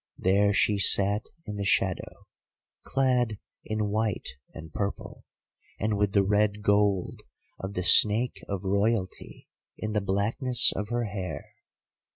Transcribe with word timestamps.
There 0.17 0.51
she 0.51 0.79
sat 0.79 1.27
in 1.45 1.57
the 1.57 1.63
shadow, 1.63 2.25
clad 2.81 3.37
in 3.63 3.91
white 3.91 4.29
and 4.51 4.73
purple, 4.73 5.25
and 5.79 5.95
with 5.95 6.13
the 6.13 6.23
red 6.23 6.63
gold 6.63 7.21
of 7.59 7.75
the 7.75 7.83
snake 7.83 8.41
of 8.49 8.63
royalty 8.63 9.47
in 9.77 9.93
the 9.93 10.01
blackness 10.01 10.71
of 10.75 10.87
her 10.87 11.03
hair. 11.03 11.53